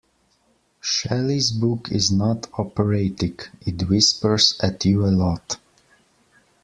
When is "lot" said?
5.15-5.57